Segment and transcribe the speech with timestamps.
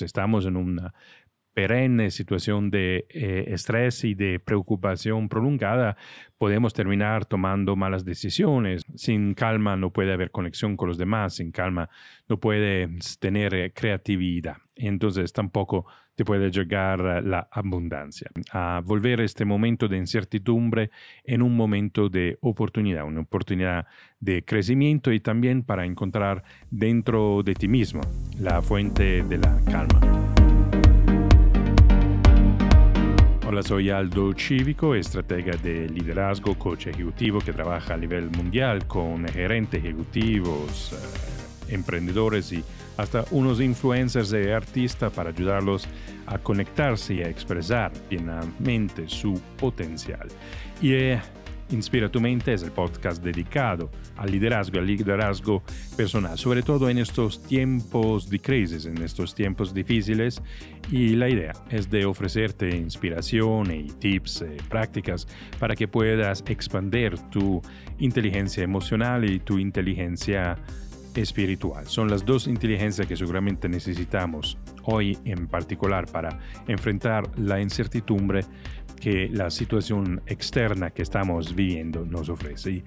[0.00, 0.94] Estamos en una
[1.54, 5.96] perenne situación de eh, estrés y de preocupación prolongada,
[6.38, 8.82] podemos terminar tomando malas decisiones.
[8.94, 11.88] Sin calma no puede haber conexión con los demás, sin calma
[12.28, 14.56] no puedes tener eh, creatividad.
[14.74, 18.30] Entonces tampoco te puede llegar la abundancia.
[18.52, 20.90] A volver este momento de incertidumbre
[21.24, 23.86] en un momento de oportunidad, una oportunidad
[24.20, 28.02] de crecimiento y también para encontrar dentro de ti mismo
[28.38, 30.41] la fuente de la calma.
[33.52, 39.28] Hola, soy Aldo Cívico, estratega de liderazgo, coach ejecutivo que trabaja a nivel mundial con
[39.28, 42.64] gerentes ejecutivos, eh, emprendedores y
[42.96, 45.86] hasta unos influencers y artistas para ayudarlos
[46.24, 50.28] a conectarse y a expresar plenamente su potencial.
[50.80, 51.20] Y eh,
[51.72, 55.62] Inspira tu mente es el podcast dedicado al liderazgo, al liderazgo
[55.96, 60.42] personal, sobre todo en estos tiempos de crisis, en estos tiempos difíciles.
[60.90, 65.26] Y la idea es de ofrecerte inspiración y tips, eh, prácticas
[65.58, 67.62] para que puedas expandir tu
[67.98, 70.58] inteligencia emocional y tu inteligencia
[71.14, 71.86] espiritual.
[71.86, 78.44] Son las dos inteligencias que seguramente necesitamos hoy en particular para enfrentar la incertidumbre
[79.02, 82.70] que la situación externa que estamos viviendo nos ofrece.
[82.70, 82.84] Y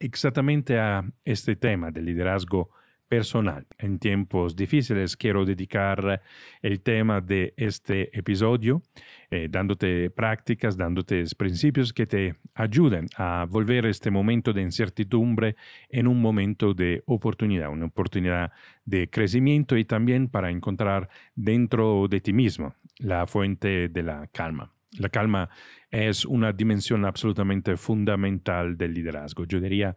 [0.00, 2.70] exactamente a este tema del liderazgo
[3.08, 6.20] personal en tiempos difíciles quiero dedicar
[6.60, 8.82] el tema de este episodio,
[9.30, 15.54] eh, dándote prácticas, dándote principios que te ayuden a volver este momento de incertidumbre
[15.88, 18.50] en un momento de oportunidad, una oportunidad
[18.84, 24.73] de crecimiento y también para encontrar dentro de ti mismo la fuente de la calma.
[24.98, 25.48] La calma
[25.90, 29.44] es una dimensión absolutamente fundamental del liderazgo.
[29.44, 29.96] Yo diría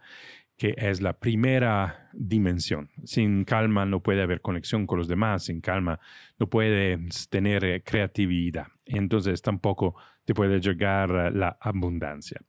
[0.58, 2.90] que es la primera dimensión.
[3.04, 6.00] Sin calma no puede haber conexión con los demás, sin calma
[6.40, 8.68] no puedes tener eh, creatividad.
[8.86, 12.42] Entonces tampoco te puede llegar eh, la abundancia.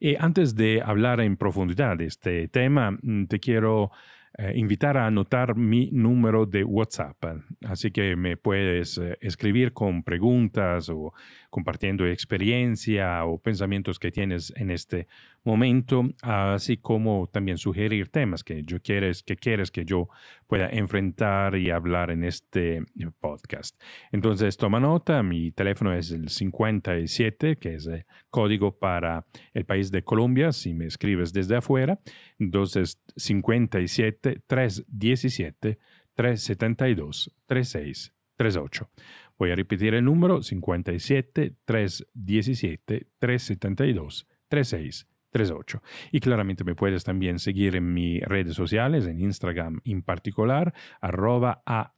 [0.00, 3.90] Y antes de hablar en profundidad de este tema, mm, te quiero
[4.38, 7.22] eh, invitar a anotar mi número de WhatsApp.
[7.66, 11.12] Así que me puedes eh, escribir con preguntas o
[11.50, 15.06] compartiendo experiencia o pensamientos que tienes en este
[15.44, 20.08] momento, así como también sugerir temas que yo quieres que quieres que yo
[20.46, 22.84] pueda enfrentar y hablar en este
[23.20, 23.80] podcast.
[24.12, 29.90] Entonces toma nota, mi teléfono es el 57, que es el código para el país
[29.90, 32.00] de Colombia, si me escribes desde afuera.
[32.38, 35.78] Entonces 57 317
[36.14, 38.90] 372 3638.
[39.38, 45.11] Voy a repetir el número 57 317 372 3638.
[45.32, 45.82] 38.
[46.12, 51.62] Y claramente me puedes también seguir en mis redes sociales, en Instagram en particular, arroba
[51.66, 51.94] a.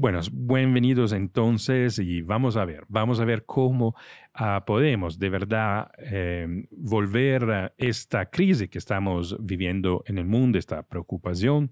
[0.00, 3.94] Bueno, bienvenidos entonces y vamos a ver, vamos a ver cómo
[4.34, 10.82] uh, podemos de verdad eh, volver esta crisis que estamos viviendo en el mundo, esta
[10.84, 11.70] preocupación,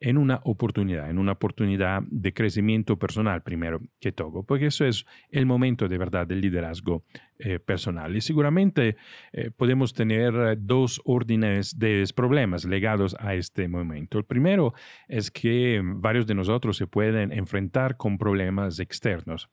[0.00, 5.04] en una oportunidad, en una oportunidad de crecimiento personal primero que todo, porque eso es
[5.30, 7.04] el momento de verdad del liderazgo
[7.38, 8.16] eh, personal.
[8.16, 8.96] Y seguramente
[9.32, 14.18] eh, podemos tener dos órdenes de problemas legados a este momento.
[14.18, 14.72] El primero
[15.08, 17.65] es que varios de nosotros se pueden enfrentar
[17.96, 19.48] con problemas externos.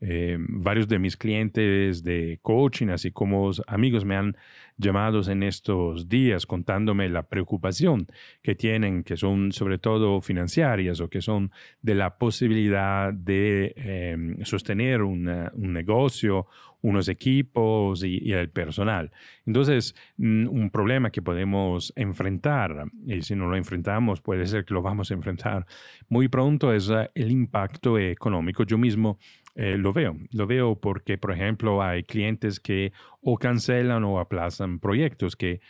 [0.00, 4.36] Eh, varios de mis clientes de coaching, así como amigos, me han
[4.76, 8.06] llamado en estos días contándome la preocupación
[8.42, 14.44] que tienen, que son sobre todo financieras o que son de la posibilidad de em,
[14.44, 15.24] sostener un
[15.54, 16.46] negocio,
[16.84, 19.10] unos equipos y, el personal.
[19.46, 24.74] Entonces, mm, un problema que podemos enfrentar, y si no lo enfrentamos, puede ser que
[24.74, 25.66] lo vamos a enfrentar
[26.08, 28.64] muy pronto, es eh, el impacto económico.
[28.64, 29.18] Yo mismo
[29.54, 30.14] eh, lo veo.
[30.32, 35.60] Lo veo porque, por ejemplo, hay clientes que o cancelan o aplazan proyectos que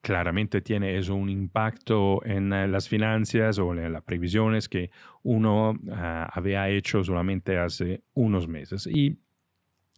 [0.00, 4.90] claramente tiene eso un impacto en eh, las finanzas o en las previsiones que
[5.22, 8.86] uno ah, había hecho solamente hace unos meses.
[8.86, 9.18] Y,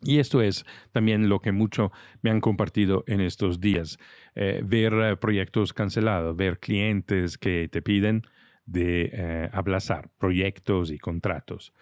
[0.03, 1.93] y, esto es también lo que mucho
[2.23, 3.99] me han compartido en estos días.
[4.35, 8.23] Eh, ver proyectos cancelados, ver clientes que te piden
[8.67, 11.73] de eh, aplazar proyectos y contratos.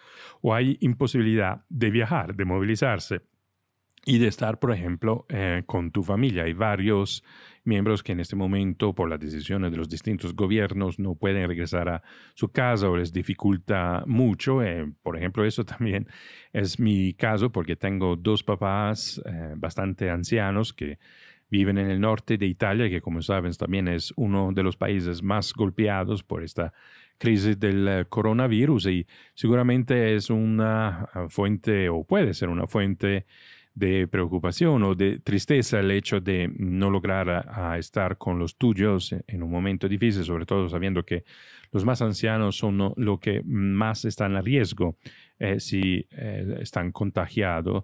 [0.41, 3.21] O hay imposibilidad de viajar, de movilizarse
[4.07, 6.43] y de estar, por ejemplo, eh, con tu familia.
[6.43, 7.25] Hay varios
[7.65, 11.89] miembros que en este momento, por las decisiones de los distintos gobiernos, no pueden regresar
[11.89, 12.01] a
[12.33, 14.63] su casa o les dificulta mucho.
[14.63, 16.07] Eh, por ejemplo, eso también
[16.53, 19.21] es mi caso porque tengo dos papás
[19.57, 20.99] bastante ancianos que
[21.49, 25.21] viven en el norte de Italia, que como saben también es uno de los países
[25.21, 26.73] más golpeados por esta
[27.17, 33.25] crisis del eh, coronavirus y seguramente es una fuente o puede ser una fuente
[33.77, 39.43] de preocupación o de tristeza el hecho de no lograr estar con los tuyos en
[39.43, 41.25] un momento difícil, sobre todo sabiendo que
[41.71, 44.97] los más ancianos son lo que más están a riesgo
[45.37, 47.83] eh, si eh, están contagiados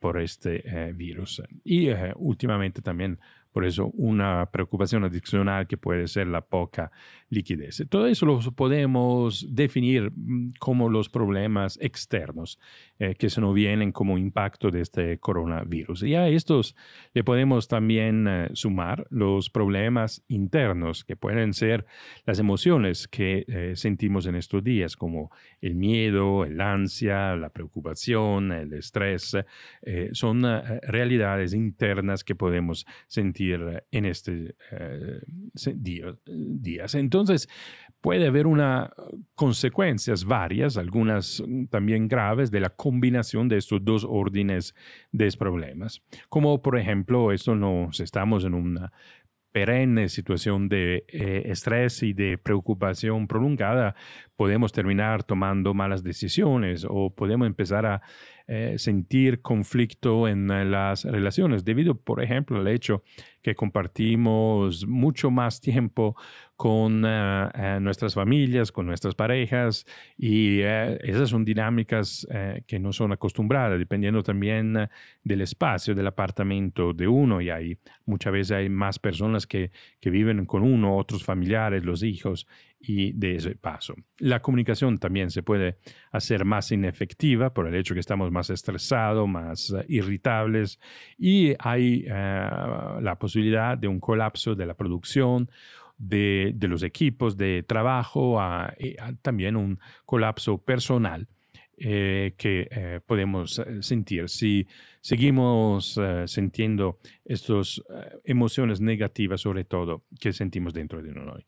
[0.00, 1.42] por este virus.
[1.64, 3.18] Y últimamente también
[3.52, 6.90] por eso una preocupación adicional que puede ser la poca
[7.28, 7.84] liquidez.
[7.88, 12.58] Todo eso lo podemos definir mm, como los problemas externos
[12.98, 16.02] eh, que se nos vienen como impacto de este coronavirus.
[16.02, 16.76] Y a estos
[17.14, 21.86] le podemos también eh, sumar los problemas internos que pueden ser
[22.26, 28.52] las emociones que eh, sentimos en estos días, como el miedo, el ansia, la preocupación,
[28.52, 29.36] el estrés.
[30.12, 30.42] son
[30.82, 35.20] realidades internas que podemos sentir en este eh,
[35.74, 36.94] día, días.
[36.94, 37.48] Entonces,
[38.00, 38.92] puede haber una
[39.34, 44.74] consecuencias varias, algunas también graves, de la combinación de estos dos órdenes
[45.10, 46.02] de problemas.
[46.28, 48.92] Como por ejemplo, esto nos estamos en una
[49.52, 53.94] perenne situación de eh, estrés y de preocupación prolongada,
[54.34, 58.02] podemos terminar tomando malas decisiones o podemos empezar a
[58.54, 63.02] eh, sentir conflicto en eh, las relaciones, debido, por ejemplo, al hecho
[63.40, 66.14] que compartimos mucho más tiempo
[66.54, 69.86] con eh, nuestras familias, con nuestras parejas,
[70.18, 72.26] y esas son dinámicas
[72.66, 74.88] que no son acostumbradas, dependiendo también
[75.24, 80.10] del espacio del apartamento de uno, y hay muchas veces hay más personas que, que
[80.10, 82.46] viven con uno, otros familiares, los hijos,
[82.82, 83.94] y de ese paso.
[84.18, 85.78] La comunicación también se puede
[86.10, 90.80] hacer más inefectiva por el hecho que estamos más estresados, más eh, irritables
[91.16, 92.48] y hay eh,
[93.00, 95.48] la posibilidad de un colapso de la producción,
[95.96, 98.40] de, los equipos de trabajo,
[98.78, 101.28] y también un colapso personal.
[101.84, 104.68] Eh, que podemos sentir si
[105.00, 107.82] seguimos sintiendo estas
[108.24, 111.44] emociones negativas, sobre todo que sentimos dentro de nosotros.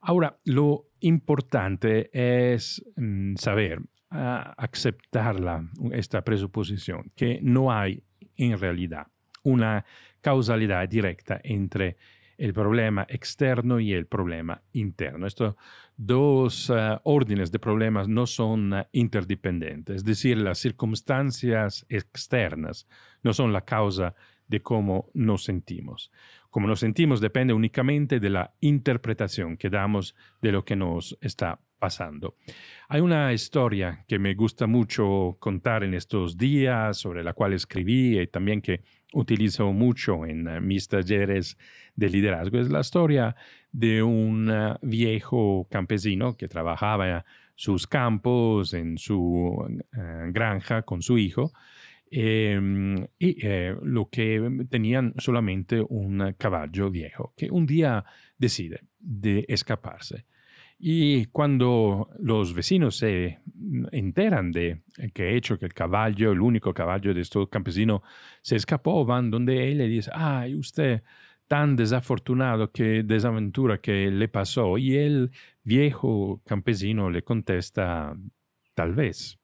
[0.00, 3.80] Ahora, lo importante es mm, saber
[4.10, 5.36] ah, aceptar
[5.92, 8.02] esta presuposición, que no hay
[8.36, 9.06] en realidad
[9.42, 9.84] una
[10.20, 11.96] causalidad directa entre
[12.40, 15.26] el problema externo y el problema interno.
[15.26, 15.56] Estos
[15.96, 22.86] dos ah, órdenes de problemas no son ah, interdependientes, es decir, las circunstancias externas
[23.22, 24.14] no son la causa
[24.48, 26.10] de cómo nos sentimos.
[26.50, 31.60] Como nos sentimos depende únicamente de la interpretación que damos de lo que nos está
[31.78, 32.36] pasando.
[32.88, 38.20] Hay una historia que me gusta mucho contar en estos días, sobre la cual escribí
[38.20, 38.82] y también que
[39.12, 41.56] utilizo mucho en eh, mis talleres
[41.96, 42.58] de liderazgo.
[42.58, 43.34] Es la historia
[43.72, 47.24] de un eh, viejo campesino que trabajaba
[47.54, 51.52] sus campos en su eh, granja con su hijo
[52.12, 52.58] Eh,
[53.82, 58.04] lo que tenían solamente un caballo viejo que un día
[58.36, 60.26] decide de escaparse.
[60.82, 63.38] Y cuando los vecinos se
[63.92, 64.80] enteran de
[65.12, 68.00] que hecho que el caballo, el único caballo de estos campesinos,
[68.40, 71.02] se escapó, van donde él le dice, ay, usted
[71.50, 74.78] tan desafortunado, que desaventura que le pasó.
[74.78, 75.32] Y el
[75.64, 78.16] viejo campesino le contesta,
[78.74, 79.39] tal vez.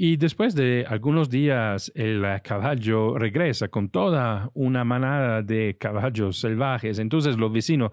[0.00, 7.00] Y después de algunos días, el caballo regresa con toda una manada de caballos salvajes.
[7.00, 7.90] Entonces los vecinos,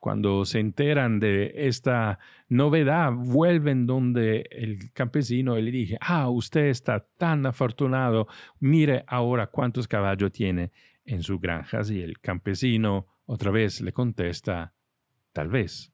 [0.00, 2.18] cuando se enteran de esta
[2.48, 8.26] novedad, vuelven donde el campesino y le dije, ah, usted está tan afortunado,
[8.58, 10.72] mire ahora cuántos caballos tiene
[11.04, 11.92] en sus granjas.
[11.92, 14.74] Y el campesino otra vez le contesta,
[15.32, 15.92] tal vez.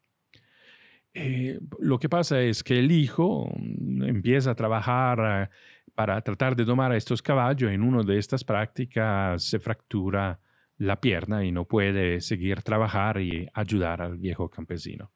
[1.19, 5.57] Eh, lo que pasa es que el hijo mm, empieza a trabajar eh,
[5.95, 7.73] para tratar de domar a estos caballos.
[7.73, 10.39] En una de estas prácticas se fractura
[10.77, 15.11] la pierna y no puede seguir trabajar y ayudar al viejo campesino.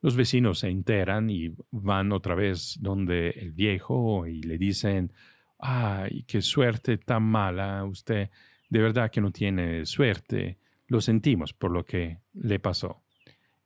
[0.00, 5.12] Los vecinos se enteran y van otra vez donde el viejo y le dicen,
[5.58, 8.30] ay, qué suerte tan mala, usted
[8.70, 13.02] de verdad que no tiene suerte, lo sentimos por lo que le pasó.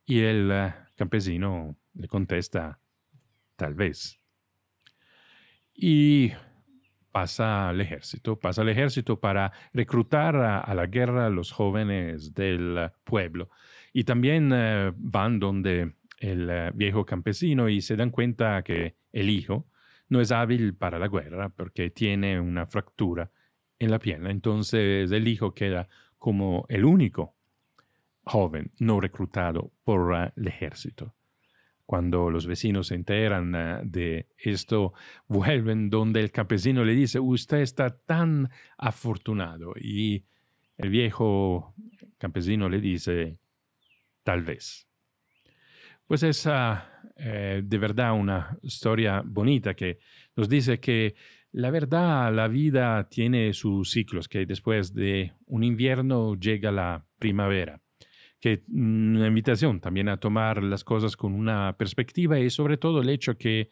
[0.05, 2.79] Y el eh, campesino le contesta,
[3.55, 4.19] tal vez.
[5.73, 6.31] Y
[7.11, 12.91] pasa al ejército, pasa al ejército para reclutar a, la guerra a los jóvenes del
[13.03, 13.49] pueblo.
[13.93, 19.29] Y también eh, van donde el eh, viejo campesino y se dan cuenta que el
[19.29, 19.67] hijo
[20.09, 23.31] no es hábil para la guerra porque tiene una fractura
[23.79, 24.29] en la pierna.
[24.29, 25.87] Entonces el hijo queda
[26.17, 27.34] como el único
[28.25, 31.15] joven no reclutado por el ejército.
[31.85, 34.93] Cuando los vecinos se enteran eh, de esto,
[35.27, 39.73] vuelven donde el campesino le dice, usted está tan afortunado.
[39.79, 40.25] Y
[40.77, 41.75] el viejo
[42.17, 43.37] campesino le dice,
[44.23, 44.87] tal vez.
[46.07, 46.47] Pues es
[47.17, 49.99] eh, de verdad una historia bonita que
[50.35, 51.15] nos dice que
[51.51, 57.84] la verdad, la vida tiene sus ciclos, que después de un invierno llega la primavera
[58.39, 63.01] que mm, una invitación también a tomar las cosas con una perspectiva y sobre todo
[63.01, 63.69] el hecho que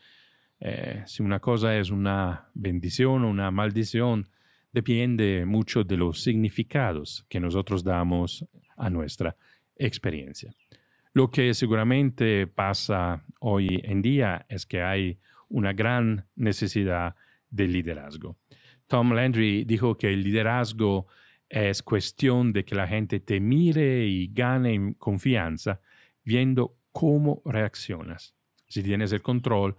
[0.59, 4.29] eh, si una cosa es una bendición o una maldición,
[4.71, 8.45] depende mucho de los significados que nosotros damos
[8.77, 9.35] a nuestra
[9.75, 10.53] experiencia.
[11.13, 17.15] Lo que seguramente pasa hoy en día es que hay una gran necesidad
[17.51, 18.37] de liderazgo.
[18.87, 21.07] Tom Landry dijo que el liderazgo
[21.53, 25.81] es cuestión de que la gente te mire y gane confianza
[26.23, 28.33] viendo cómo reaccionas.
[28.67, 29.77] Si tienes el control,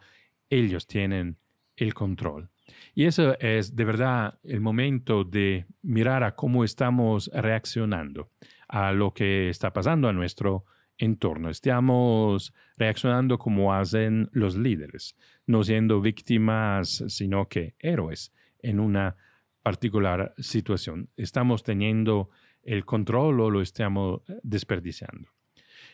[0.48, 1.36] ellos tienen
[1.74, 2.48] el control.
[2.94, 8.30] Y eso es de verdad el momento de mirar a cómo estamos reaccionando
[8.68, 10.66] a lo que está pasando a nuestro
[10.96, 11.50] entorno.
[11.50, 19.16] Estamos reaccionando como hacen los líderes, no siendo víctimas, sino que héroes en una
[19.64, 21.08] particular situación.
[21.16, 22.28] ¿Estamos teniendo
[22.62, 25.30] el control o lo estamos eh, desperdiciando?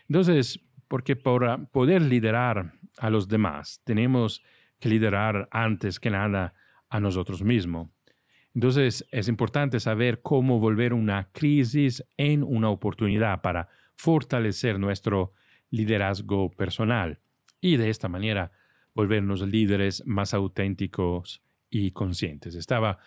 [0.08, 0.58] Entonces,
[0.88, 4.42] porque para poder liderar a los demás, tenemos
[4.80, 6.52] que liderar antes que nada
[6.88, 7.88] a nosotros mismos.
[8.56, 15.32] Entonces, es importante saber cómo volver una crisis en una oportunidad para fortalecer nuestro
[15.70, 17.20] liderazgo personal
[17.60, 18.50] y de esta manera
[18.94, 22.56] volvernos líderes más auténticos y conscientes.
[22.56, 22.98] Estaba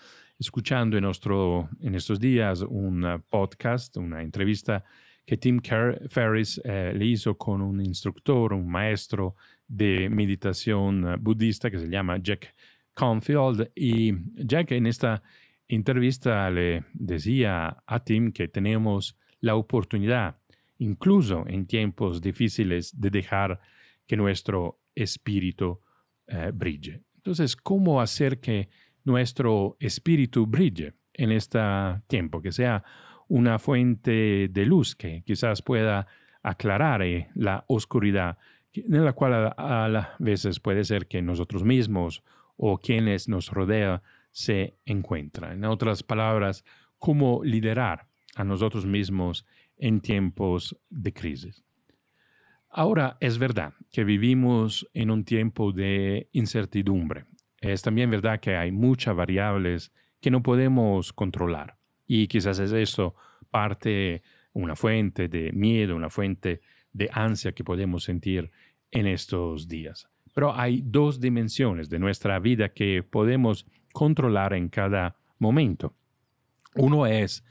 [0.44, 4.84] escuchando en, nuestro, en estos días un podcast, una entrevista
[5.26, 5.62] que Tim
[6.10, 9.36] Ferriss eh, le hizo con un instructor, un maestro
[9.66, 12.54] de meditación eh, budista que se llama Jack
[12.94, 13.72] Confield.
[13.74, 15.24] Y Jack en esta
[15.68, 20.36] entrevista le decía a Tim que tenemos la oportunidad,
[20.80, 23.62] incluso en tiempos difíciles, de dejar
[24.06, 25.80] que nuestro espíritu
[26.28, 27.02] eh, brille.
[27.16, 28.68] Entonces, ¿cómo hacer que
[29.04, 31.60] nuestro espíritu brille en este
[32.08, 32.84] tiempo, que sea
[33.28, 36.08] una fuente de luz que quizás pueda
[36.42, 38.38] aclarar eh, la oscuridad
[38.74, 42.24] en la cual a, veces puede ser que nosotros mismos
[42.58, 45.64] o quienes nos rodean se encuentran.
[45.64, 46.66] En otras palabras,
[46.98, 49.46] cómo liderar a nosotros mismos
[49.78, 51.64] en tiempos de crisis.
[52.70, 57.26] Ahora es verdad que vivimos en un tiempo de incertidumbre,
[57.64, 63.16] es también verdad que hay muchas variables que no podemos controlar y quizás es eso
[63.50, 64.22] parte
[64.54, 68.52] una fuente de miedo, una fuente de ansia que podemos sentir
[68.92, 70.08] en estos días.
[70.34, 75.96] Pero hay dos dimensiones de nuestra vida que podemos controlar en cada momento.
[76.76, 77.44] Uno es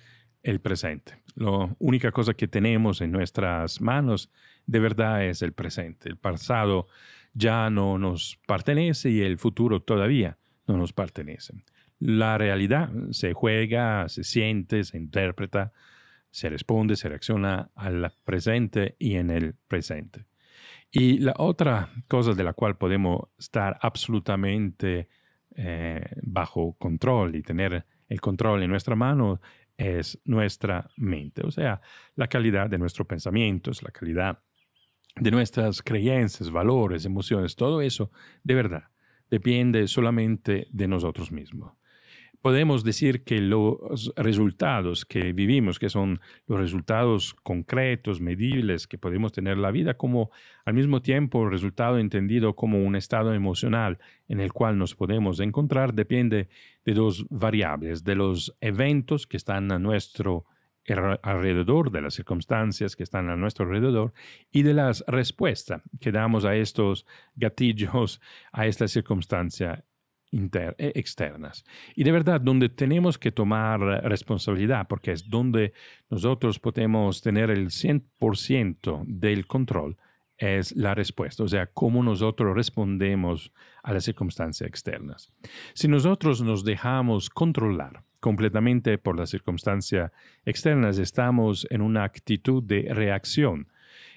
[0.42, 1.22] el presente.
[1.34, 4.30] La única cosa que tenemos en nuestras manos
[4.66, 6.08] de verdad es el presente.
[6.08, 6.88] El pasado
[7.34, 11.54] ya no nos pertenece y el futuro todavía no nos pertenece.
[11.98, 15.72] La realidad se juega, se siente, se interpreta,
[16.30, 20.26] se responde, se reacciona al presente y en el presente.
[20.90, 25.08] Y la otra cosa de la cual podemos estar absolutamente
[25.54, 29.40] eh, bajo control y tener el control en nuestra mano
[29.76, 31.80] es nuestra mente, o sea,
[32.14, 34.42] la calidad de nuestros pensamientos, la calidad
[35.16, 38.10] de nuestras creencias, valores, emociones, todo eso
[38.44, 38.84] de verdad
[39.30, 41.72] depende solamente de nosotros mismos.
[42.42, 49.30] Podemos decir que los resultados que vivimos, que son los resultados concretos, medibles que podemos
[49.30, 50.32] tener en la vida, como
[50.64, 55.38] al mismo tiempo el resultado entendido como un estado emocional en el cual nos podemos
[55.38, 56.48] encontrar, depende
[56.84, 63.02] de dos variables, de los eventos que están a nuestro alrededor, de las circunstancias que
[63.02, 64.12] están a nuestro alrededor
[64.50, 68.20] y de las respuestas que damos a estos gatillos,
[68.52, 69.84] a estas circunstancias
[70.32, 71.64] e externas.
[71.94, 75.72] Y de verdad, donde tenemos que tomar responsabilidad, porque es donde
[76.08, 79.96] nosotros podemos tener el 100% del control,
[80.38, 85.32] es la respuesta, o sea, cómo nosotros respondemos a las circunstancias externas.
[85.74, 90.12] Si nosotros nos dejamos controlar completamente por las circunstancias
[90.44, 93.66] externas, estamos en una actitud de reacción.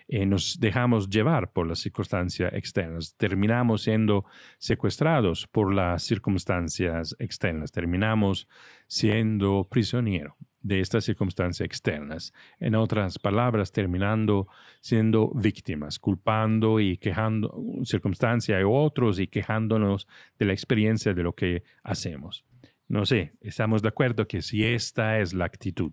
[0.07, 4.25] Eh, nos dejamos llevar por las circunstancias externas, terminamos siendo
[4.59, 8.47] secuestrados por las circunstancias externas, terminamos
[8.85, 12.31] siendo prisioneros de estas circunstancias externas.
[12.59, 14.47] En otras palabras, terminando
[14.81, 20.07] siendo víctimas, culpando y quejando circunstancias y otros y quejándonos
[20.37, 22.45] de la experiencia de lo que hacemos.
[22.87, 25.91] No sé, estamos de acuerdo que si esta es la actitud,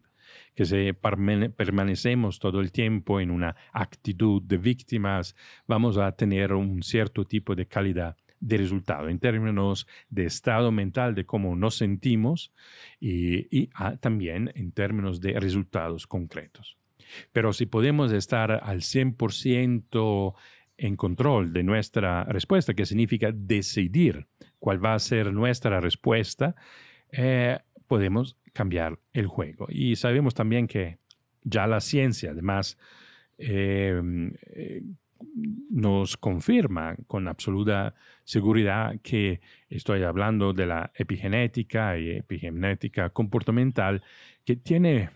[0.54, 5.34] que si permanecemos todo el tiempo en una actitud de víctimas,
[5.66, 11.14] vamos a tener un cierto tipo de calidad de resultado en términos de estado mental,
[11.14, 12.52] de cómo nos sentimos
[13.00, 16.76] y, ah, también en términos de resultados concretos.
[17.32, 20.34] Pero si podemos estar al 100%
[20.76, 24.26] en control de nuestra respuesta, que significa decidir
[24.62, 26.54] cuál va a ser nuestra respuesta,
[27.10, 29.66] eh, podemos cambiar el juego.
[29.68, 30.98] Y sabemos también que
[31.42, 32.78] ya la ciencia, además,
[33.38, 34.00] eh,
[34.54, 34.82] eh,
[35.68, 44.00] nos confirma con absoluta seguridad que estoy hablando de la epigenética y epigenética comportamental
[44.44, 45.10] que tiene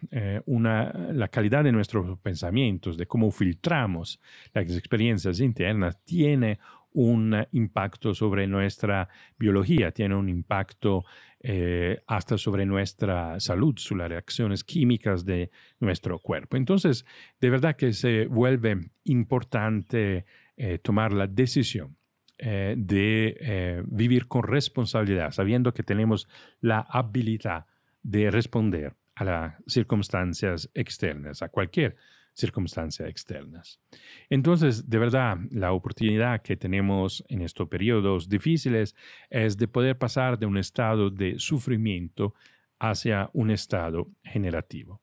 [0.46, 4.20] una, la calidad de nuestros pensamientos, de cómo filtramos
[4.54, 6.60] las experiencias internas, tiene
[6.96, 11.04] un impacto sobre nuestra biología, tiene un impacto
[11.40, 16.56] eh, hasta sobre nuestra salud, sobre las reacciones químicas de nuestro cuerpo.
[16.56, 17.04] Entonces,
[17.38, 20.24] de verdad que se vuelve importante
[20.56, 21.98] eh, tomar la decisión
[22.38, 26.28] eh, de vivir con responsabilidad, sabiendo que tenemos
[26.62, 27.66] la habilidad
[28.02, 31.96] de responder a las circunstancias externas, a cualquier
[32.36, 33.80] circunstancias externas.
[34.28, 38.94] Entonces, de verdad, la oportunidad que tenemos en estos periodos difíciles
[39.30, 42.34] es de poder pasar de un estado de sufrimiento
[42.78, 45.00] hacia un estado generativo.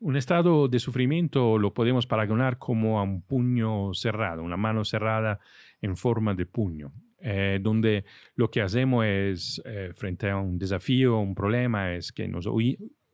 [0.00, 5.38] Un estado de sufrimiento lo podemos paragonar como a un puño cerrado, una mano cerrada
[5.80, 11.18] en forma de puño, eh, donde lo que hacemos es, eh, frente a un desafío,
[11.18, 12.48] un problema, es que nos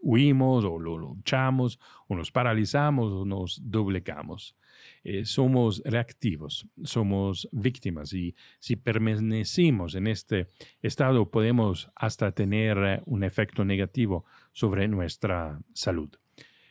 [0.00, 4.56] huimos o lo luchamos o nos paralizamos o nos doblegamos.
[5.04, 10.48] Eh, somos reactivos, somos víctimas y si permanecimos en este
[10.82, 16.10] estado podemos hasta tener eh, un efecto negativo sobre nuestra salud.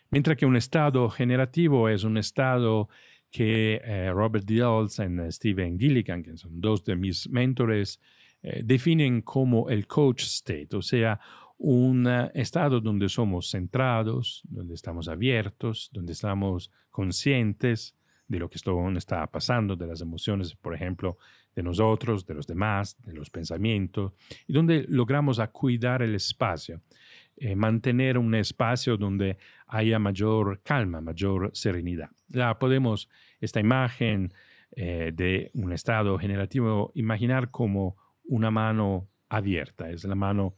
[0.09, 2.89] Mientras que un estado generativo es un estado
[3.29, 7.99] que eh, Robert Dills y Steven Gilligan, que son dos de mis mentores,
[8.63, 11.19] definen como el coach state, o sea,
[11.57, 17.95] un estado donde somos centrados, donde estamos abiertos, donde estamos conscientes
[18.27, 18.57] de lo que
[18.97, 21.17] está pasando, de las emociones, por ejemplo,
[21.55, 24.13] de nosotros, de los demás, de los pensamientos,
[24.45, 26.81] y donde logramos cuidar el espacio,
[27.37, 32.09] eh, mantener un espacio donde haya mayor calma, mayor serenidad.
[32.27, 34.33] Ya podemos esta imagen
[34.71, 40.55] eh, de un estado generativo imaginar como una mano abierta, es la mano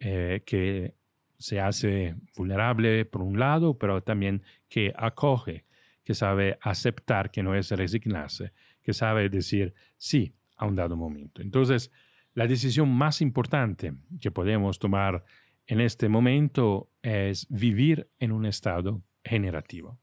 [0.00, 0.94] eh, que
[1.38, 5.64] se hace vulnerable por un lado, pero también que acoge,
[6.04, 11.42] que sabe aceptar, que no es resignarse, que sabe decir sí a un dado momento.
[11.42, 11.92] Entonces,
[12.34, 15.24] la decisión más importante que podemos tomar
[15.66, 19.98] en este momento es vivir en un estado generativo.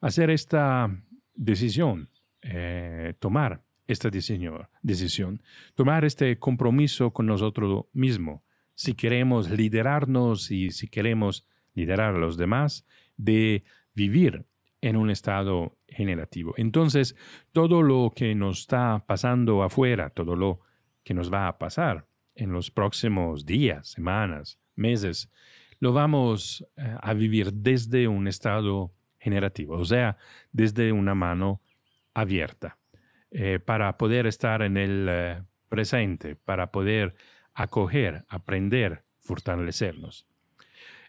[0.00, 0.90] Hacer esta
[1.34, 2.10] decisión,
[2.42, 5.42] eh, tomar esta decisión,
[5.74, 8.42] tomar este compromiso con nosotros mismos,
[8.76, 12.86] si queremos liderarnos y si queremos liderar a los demás,
[13.16, 14.46] de vivir
[14.80, 16.54] en un estado generativo.
[16.56, 17.16] Entonces,
[17.52, 20.60] todo lo que nos está pasando afuera, todo lo
[21.02, 25.30] que nos va a pasar en los próximos días, semanas, meses,
[25.80, 30.18] lo vamos eh, a vivir desde un estado generativo, o sea,
[30.52, 31.62] desde una mano
[32.14, 32.78] abierta,
[33.30, 37.14] eh, para poder estar en el eh, presente, para poder
[37.56, 40.26] acoger, aprender, fortalecernos.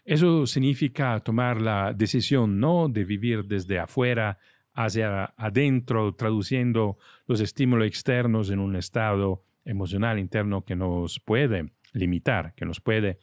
[0.04, 4.38] Eso significa tomar la decisión no de vivir desde afuera
[4.72, 12.54] hacia adentro, traduciendo los estímulos externos en un estado emocional interno que nos puede limitar,
[12.54, 13.18] que nos puede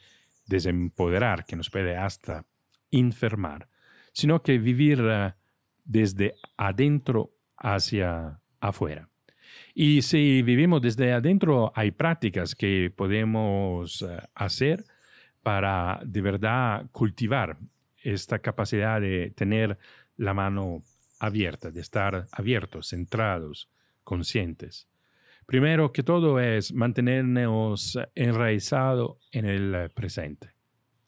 [0.45, 2.45] desempoderar, que nos puede hasta
[2.91, 3.67] enfermar,
[4.13, 5.33] sino que vivir eh,
[5.83, 9.09] desde adentro hacia afuera.
[9.77, 14.85] Y si vivimos desde adentro, hay prácticas que podemos eh, hacer
[15.43, 17.57] para de verdad cultivar
[18.01, 19.77] esta capacidad de tener
[20.15, 20.81] la mano
[21.19, 23.69] abierta, de estar abiertos, centrados,
[24.05, 24.87] conscientes.
[25.45, 30.53] Primero que todo es mantenernos enraizados en el presente.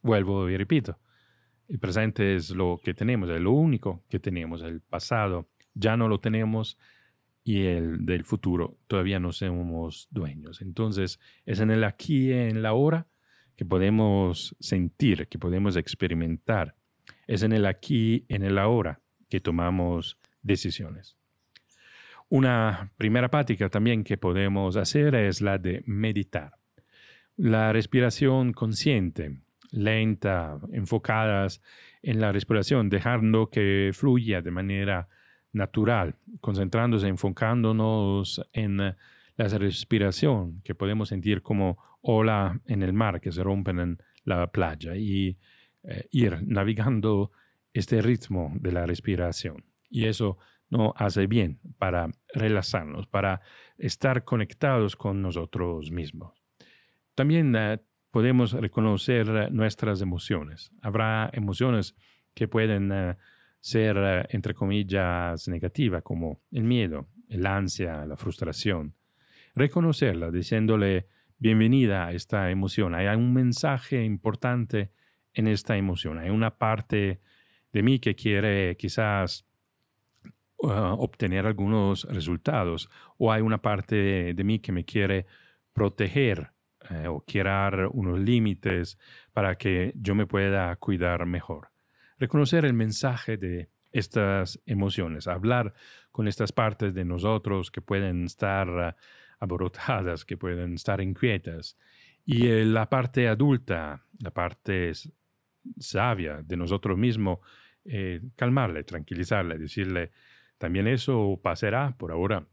[0.01, 0.99] Vuelvo y repito,
[1.69, 4.61] el presente es lo que tenemos, es lo único que tenemos.
[4.61, 6.77] El pasado ya no lo tenemos,
[7.47, 10.61] y el del futuro todavía no somos dueños.
[10.61, 13.07] Entonces es en el aquí y en la hora
[13.55, 16.75] que podemos sentir, que podemos experimentar
[17.25, 21.15] Es en el aquí, en el ahora, que tomamos decisiones.
[22.27, 26.51] Una primera práctica también que podemos hacer es la de meditar.
[27.37, 29.39] La respiración consciente,
[29.71, 31.61] lenta, enfocadas
[32.01, 35.07] en la respiración, dejando que fluya de manera
[35.53, 43.31] natural, concentrándose, enfocándonos en la respiración que podemos sentir como ola en el mar que
[43.31, 45.37] se rompen en la playa y
[45.83, 47.31] eh, ir navegando
[47.73, 49.63] este ritmo de la respiración.
[49.89, 50.37] Y eso
[50.69, 53.41] nos hace bien para relajarnos, para
[53.77, 56.33] estar conectados con nosotros mismos.
[57.15, 57.79] También eh,
[58.11, 60.71] podemos reconocer nuestras emociones.
[60.81, 61.95] Habrá emociones
[62.33, 63.17] que pueden eh,
[63.59, 68.93] ser, entre comillas, negativas, como el miedo, el ansia, la frustración
[69.57, 71.07] reconocerla, diciéndole
[71.39, 72.93] bienvenida a esta emoción.
[72.93, 74.91] Hay un mensaje importante
[75.33, 76.19] en esta emoción.
[76.19, 77.19] Hay una parte
[77.73, 79.45] de mí que quiere quizás
[80.59, 85.25] uh, obtener algunos resultados o hay una parte de, mí que me quiere
[85.73, 86.51] proteger
[86.91, 88.97] eh, o crear unos límites
[89.33, 91.69] para que yo me pueda cuidar mejor.
[92.19, 95.73] Reconocer el mensaje de estas emociones, hablar
[96.11, 98.95] con estas partes de nosotros que pueden estar
[99.39, 101.77] aborotadas, que pueden estar inquietas.
[102.25, 104.91] Y eh, la parte adulta, la parte
[105.79, 107.39] sabia de nosotros mismos,
[107.85, 110.11] eh, calmarle, tranquilizarle, decirle,
[110.57, 112.47] también eso pasará por ahora.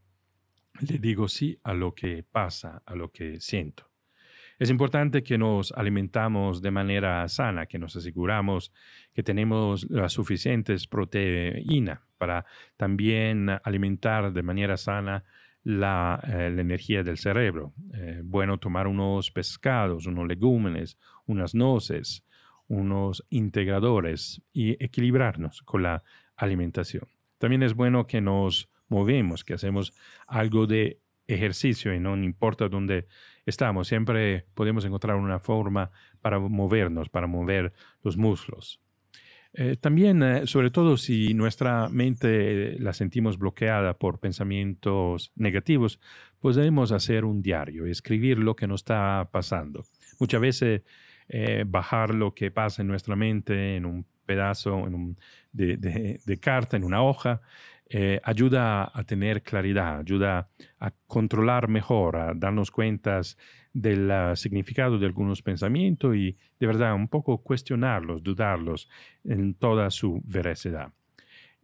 [0.79, 3.89] Le digo sí a lo que pasa, a lo que siento.
[4.57, 8.71] Es importante que nos alimentamos de manera sana, que nos aseguramos
[9.13, 12.45] que tenemos las suficientes proteínas para
[12.77, 15.25] también alimentar de manera sana
[15.63, 17.73] la, eh, energía del cerebro.
[17.93, 22.23] Eh, bueno tomar unos pescados, unos legúmenes, unas nueces,
[22.67, 26.03] unos integradores y equilibrarnos con la
[26.37, 27.07] alimentación.
[27.39, 29.93] También es bueno que nos movemos, que hacemos
[30.27, 33.07] algo de ejercicio y no importa dónde
[33.45, 38.81] estamos, siempre podemos encontrar una forma para movernos, para mover los muslos.
[39.57, 46.01] Eh, también, eh, sobre todo si nuestra mente la sentimos bloqueada por pensamientos negativos,
[46.41, 49.85] podemos hacer un diario, escribir lo que nos está pasando.
[50.19, 50.81] Muchas veces
[51.29, 54.85] eh, bajar lo que pasa en nuestra mente en un pedazo
[55.53, 57.41] de, carta, en una hoja,
[58.23, 63.37] ayuda a tener claridad, ayuda a controlar mejor, a darnos cuentas
[63.75, 68.89] del ah, significado de algunos pensamientos y de verdad un poco cuestionarlos, dudarlos
[69.25, 70.93] en toda su veracidad.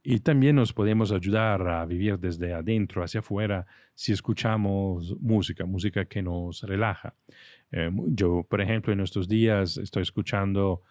[0.04, 6.06] Y también nos podemos ayudar a vivir desde adentro hacia afuera si escuchamos música, música
[6.06, 7.16] que nos relaja.
[7.72, 10.82] Eh, yo, por ejemplo, en estos días estoy escuchando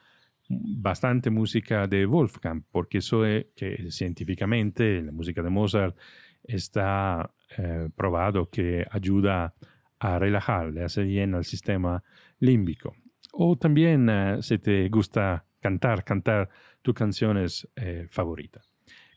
[0.50, 5.96] bastante música de Wolfgang, porque soy que científicamente la música de Mozart
[6.42, 9.54] está eh, probado que ayuda
[10.00, 12.02] a relajar, le hace bien al sistema
[12.40, 12.96] límbico.
[13.32, 16.48] O también eh, si te gusta cantar, cantar
[16.82, 18.68] tus canciones eh, favoritas.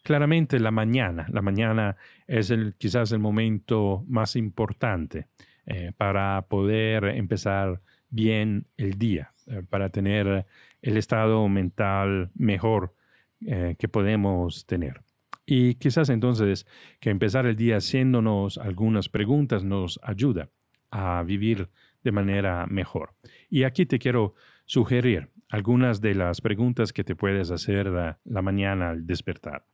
[0.03, 1.95] Claramente la mañana, la mañana
[2.27, 5.27] es el, quizás el momento más importante
[5.65, 7.81] eh, para poder empezar
[8.13, 9.33] bien el día,
[9.69, 10.45] para tener
[10.81, 12.93] el estado mental mejor
[13.41, 15.01] que podemos tener.
[15.45, 16.65] Y quizás entonces
[16.99, 20.49] que empezar el día haciéndonos algunas preguntas nos ayuda
[20.89, 21.69] a vivir
[22.03, 23.15] de manera mejor.
[23.49, 28.89] Y aquí te quiero sugerir algunas de las preguntas que te puedes hacer la, mañana
[28.89, 29.65] al despertar.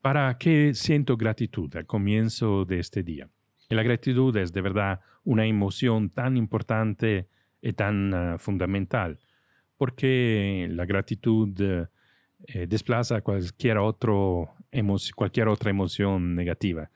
[0.00, 3.28] ¿Para qué siento gratitud al comienzo de este día?
[3.68, 7.28] Y la gratitud es de verdad una emoción tan importante
[7.62, 9.18] y tan ah, fundamental,
[9.76, 11.50] porque la gratitud
[12.46, 14.54] eh, desplaza cualquier, otro
[15.14, 16.90] cualquier otra emoción negativa.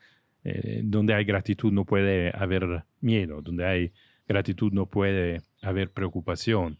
[0.47, 3.91] Eh, donde hay gratitud no puede haber miedo, donde hay
[4.27, 6.77] gratitud no puede haber preocupación,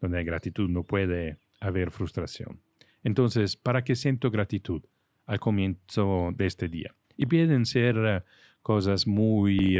[0.00, 2.62] donde hay gratitud no puede haber frustración.
[3.04, 4.82] Entonces, ¿para qué siento gratitud
[5.26, 6.94] al comienzo de este día?
[7.18, 8.22] Y pueden ser eh,
[8.62, 9.78] cosas muy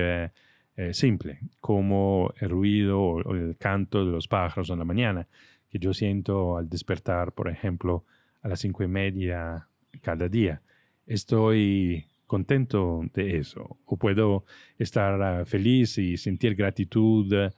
[0.77, 5.29] eh, simples, como el ruido o el canto de los pájaros en la mañana,
[5.69, 8.05] que yo siento al despertar, por ejemplo,
[8.43, 9.69] a las cinco y media
[10.01, 10.63] cada día.
[11.07, 13.79] Estoy contento de eso.
[13.85, 14.47] O puedo
[14.79, 17.51] estar ah, feliz y sentir gratitud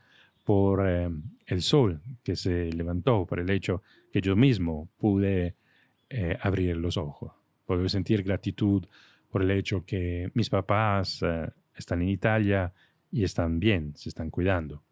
[0.44, 1.08] por eh,
[1.46, 5.54] el sol que se levantó, por el hecho que yo mismo pude
[6.10, 7.32] eh, abrir los ojos.
[7.66, 8.84] Puedo sentir gratitud
[9.30, 12.72] por el hecho que mis papás eh, están en Italia
[13.14, 14.82] y están bien, se están cuidando.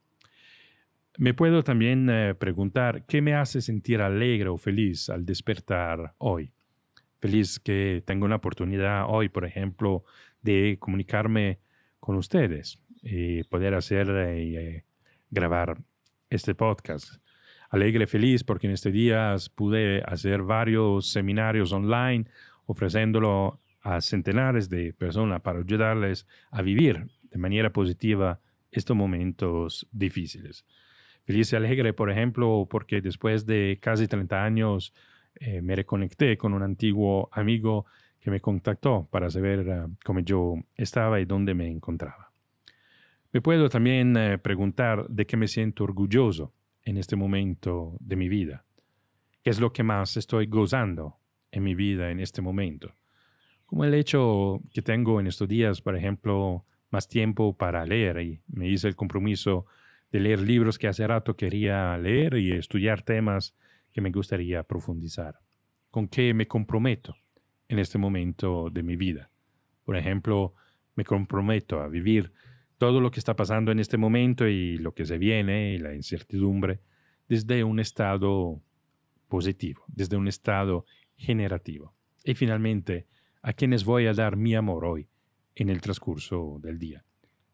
[1.18, 6.52] Me puedo también eh, preguntar qué me hace sentir alegre o feliz al despertar hoy.
[7.18, 10.04] Feliz que tengo una oportunidad hoy, por ejemplo,
[10.40, 11.58] de comunicarme
[11.98, 14.06] con ustedes y poder hacer
[14.38, 14.85] y eh,
[15.28, 15.78] grabar
[16.30, 17.16] este podcast.
[17.70, 22.26] Alegre, feliz porque en estos días pude hacer varios seminarios online
[22.66, 28.40] ofreciéndolo a centenares de personas para ayudarles a vivir de manera positiva
[28.71, 30.64] estos momentos difíciles.
[31.25, 34.92] Feliz y alegre, por ejemplo, porque después de casi 30 años
[35.37, 37.87] eh, me reconecté con un antiguo amigo
[38.21, 42.33] que me contactó para saber eh, cómo yo estaba y dónde me encontraba.
[43.33, 46.53] Me puedo también eh, preguntar de qué me siento orgulloso
[46.85, 48.64] en este momento de mi vida.
[49.42, 51.16] ¿Qué es lo que más estoy gozando
[51.51, 52.95] en mi vida en este momento?
[53.64, 58.42] Como el hecho que tengo en estos días, por ejemplo, más tiempo para leer y
[58.46, 59.66] me hice el compromiso
[60.12, 63.57] de leer libros que hace rato quería leer y estudiar temas
[63.92, 65.40] que me gustaría profundizar.
[65.90, 67.16] ¿Con qué me comprometo
[67.68, 69.31] en este momento de mi vida?
[69.85, 70.55] Por ejemplo,
[70.94, 72.33] me comprometo a vivir
[72.76, 75.94] todo lo que está pasando en este momento y lo que se viene y la
[75.94, 76.81] incertidumbre
[77.28, 78.61] desde un estado
[79.28, 80.85] positivo, desde un estado
[81.16, 81.94] generativo.
[82.24, 83.07] Y finalmente,
[83.40, 85.09] a quienes voy a dar mi amor hoy
[85.54, 87.04] en el transcurso del día.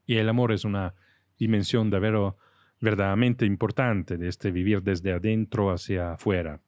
[0.07, 0.95] Y el amor es una
[1.39, 2.39] dimensión de vero,
[2.81, 6.61] verdaderamente importante de este vivir desde adentro hacia afuera.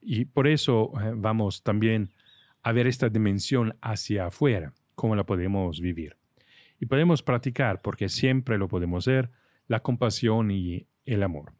[0.00, 2.10] Y por eso eh, vamos también
[2.62, 6.16] a ver esta dimensión hacia afuera, cómo la podemos vivir.
[6.80, 9.30] Y podemos practicar, porque siempre lo podemos hacer,
[9.66, 11.52] la compasión y el amor.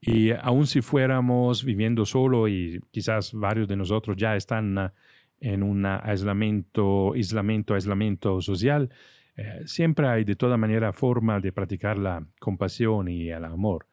[0.00, 4.94] Y aun si fuéramos viviendo solo y quizás varios de nosotros ya están ah,
[5.42, 8.88] en un aislamiento, aislamiento, aislamiento social,
[9.36, 13.86] eh, siempre hay de toda manera forma de practicar la compasión y el amor,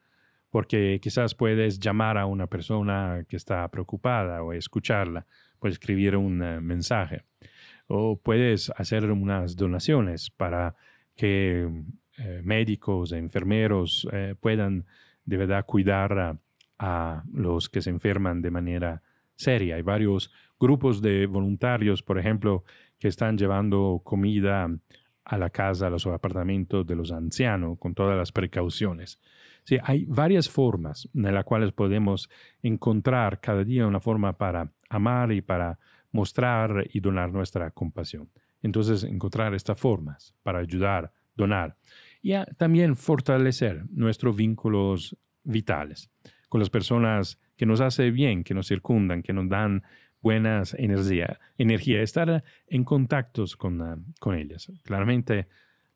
[0.50, 5.26] porque quizás puedes llamar a una persona que está preocupada o escucharla,
[5.58, 7.24] puedes escribir un eh, mensaje
[7.92, 10.76] o puedes hacer unas donaciones para
[11.16, 11.68] que
[12.18, 14.86] eh, médicos, enfermeros eh, puedan
[15.24, 16.38] de verdad cuidar
[16.78, 19.02] a, los que se enferman de manera
[19.40, 19.76] seria.
[19.76, 22.64] Hay varios grupos de voluntarios, por ejemplo,
[22.98, 24.68] que están llevando comida
[25.24, 29.18] a la casa, a los apartamentos de los ancianos, con todas las precauciones.
[29.64, 32.28] Sí, hay varias formas en las cuales podemos
[32.62, 35.78] encontrar cada día una forma para amar y para
[36.12, 38.28] mostrar y donar nuestra compasión.
[38.62, 41.76] Entonces, encontrar estas formas para ayudar, donar
[42.20, 46.10] y también fortalecer nuestros vínculos vitales
[46.50, 49.82] con las personas que nos hacen bien, que nos circundan, que nos dan
[50.22, 54.72] buenas energía, energía estar en contactos con, ah, con ellas.
[54.82, 55.46] Claramente,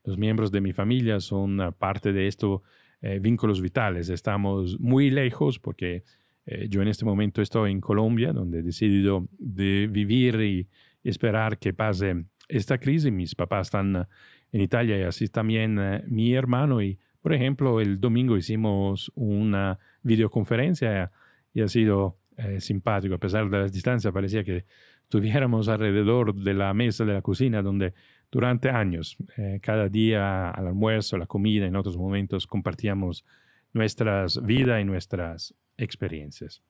[0.05, 2.61] los miembros de mi familia son parte de estos
[3.00, 4.11] eh, vínculos vitales.
[4.11, 6.05] Estamos muy lejos porque
[6.44, 10.68] eh, yo en este momento estoy en Colombia, donde he decidido de vivir y
[11.03, 13.11] esperar que pase esta crisis.
[13.11, 14.05] Mis papás están eh,
[14.53, 16.83] en Italia y así también eh, mi hermano.
[16.83, 21.11] Y, por ejemplo, el domingo hicimos una videoconferencia
[21.54, 22.18] y ha sido
[22.58, 23.14] simpático.
[23.14, 24.66] A pesar de las distancias, parecía que
[25.04, 27.94] estuviéramos alrededor de la mesa de la cocina, donde
[28.30, 29.16] durante años,
[29.62, 33.24] cada día al almuerzo, la comida, en otros momentos, compartíamos
[33.72, 36.62] nuestras vidas y nuestras experiencias.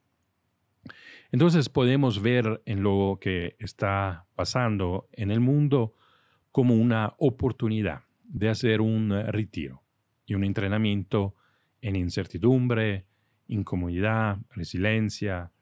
[1.32, 5.94] Entonces podemos ver en lo que está pasando en el mundo
[6.52, 9.82] como una oportunidad de hacer un retiro
[10.26, 11.34] y un entrenamiento
[11.80, 13.06] en incertidumbre,
[13.48, 15.52] incomodidad, resiliencia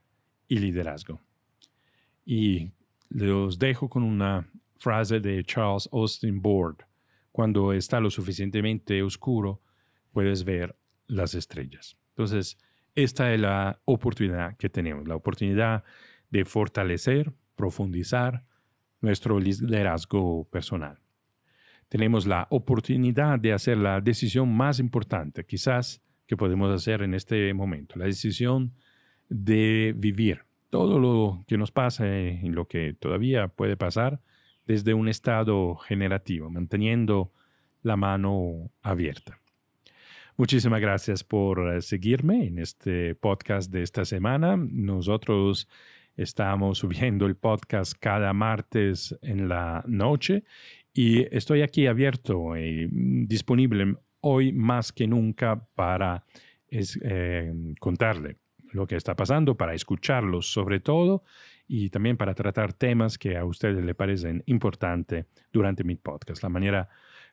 [0.49, 1.21] y liderazgo.
[2.25, 2.73] Y
[3.09, 6.79] los dejo con una frase de Charles Austin Board.
[7.31, 9.63] Cuando está lo suficientemente oscuro,
[10.13, 11.97] puedes ver las estrellas.
[12.11, 12.59] Entonces,
[12.95, 15.85] esta es la oportunidad que tenemos, la oportunidad
[16.31, 18.45] de fortalecer, profundizar
[19.01, 20.99] nuestro liderazgo personal.
[21.89, 27.53] Tenemos la oportunidad de hacer la decisión más importante quizás que podemos hacer en este
[27.53, 28.73] momento, la decisión
[29.29, 34.23] de vivir todo lo que nos pasa y lo que todavía puede pasar
[34.67, 37.33] desde un estado generativo, manteniendo
[37.83, 39.41] la mano abierta.
[40.39, 44.57] Muchísimas gracias por seguirme en este podcast de esta semana.
[44.57, 45.69] Nosotros
[46.17, 50.45] estamos subiendo el podcast cada martes en la noche
[50.95, 52.89] y estoy aquí abierto y
[53.27, 56.25] disponible hoy más que nunca para
[56.71, 58.39] eh, contarle
[58.73, 61.23] lo que está pasando, para escucharlo sobre todo
[61.69, 66.43] y también para tratar temas que a ustedes le parecen importantes durante mi podcast.
[66.43, 66.89] La manera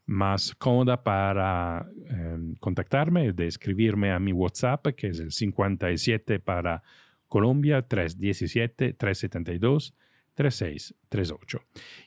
[0.05, 6.83] más cómoda para em, contactarme, de escribirme a mi WhatsApp, que es el 57 para
[7.27, 9.93] Colombia, 317-372.
[10.39, 11.61] 3638.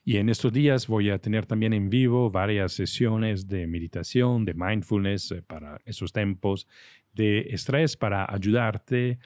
[0.06, 4.54] Y en estos días voy a tener también en vivo varias sesiones de meditación, de
[4.54, 6.66] mindfulness eh, para esos tiempos
[7.12, 9.18] de estrés, para ayudarte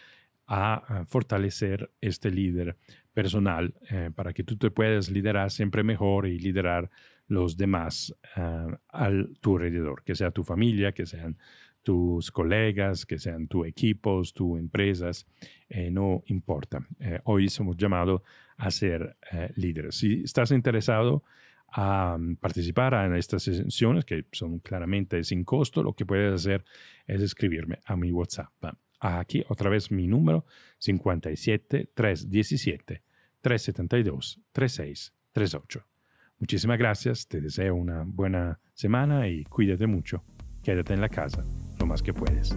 [0.49, 2.77] a, fortalecer este líder
[3.15, 6.91] personal, eh, para que tú te puedas liderar siempre mejor y liderar
[7.29, 11.39] los demás uh, al tu alrededor, que sea tu familia, que sean
[11.85, 15.27] tus colegas, que sean tus equipos, tus empresas,
[15.69, 16.85] eh, no importa.
[17.25, 18.23] hoy somos llamados
[18.57, 19.97] a ser eh, líderes.
[19.97, 21.23] Si estás interesado
[21.73, 26.65] a participar en estas sesiones, que son claramente sin costo, lo que puedes hacer
[27.07, 28.53] es escribirme a mi WhatsApp.
[29.01, 30.47] Aquí otra vez mi número
[30.79, 33.03] 57 317
[33.41, 35.87] 372 3638.
[36.39, 40.23] Muchísimas gracias, te deseo una buena semana y cuídate mucho.
[40.63, 41.45] Quédate en la casa
[41.79, 42.57] lo más que puedes.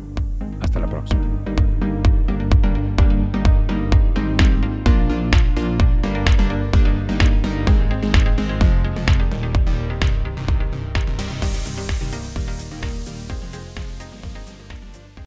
[0.61, 1.43] Hasta la próxima.